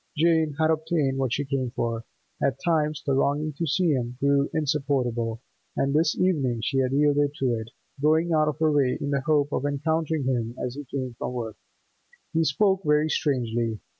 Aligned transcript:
Jane 0.17 0.55
had 0.59 0.71
obtained 0.71 1.19
what 1.19 1.31
she 1.33 1.45
came 1.45 1.69
for. 1.75 2.05
At 2.41 2.59
times 2.59 3.03
the 3.05 3.13
longing 3.13 3.53
to 3.59 3.67
see 3.67 3.91
him 3.91 4.17
grew 4.19 4.49
insupportable, 4.51 5.41
and 5.77 5.93
this 5.93 6.17
evening 6.17 6.61
she 6.63 6.79
had 6.79 6.91
yielded 6.91 7.35
to 7.35 7.53
it, 7.53 7.69
going 8.01 8.33
out 8.33 8.47
of 8.47 8.57
her 8.57 8.71
way 8.71 8.97
in 8.99 9.11
the 9.11 9.21
hope 9.21 9.51
of 9.53 9.63
encountering 9.63 10.23
him 10.23 10.55
as 10.57 10.73
he 10.73 10.85
came 10.85 11.13
from 11.19 11.33
work. 11.33 11.57
He 12.33 12.43
spoke 12.43 12.81
very 12.83 13.11
strangely. 13.11 13.79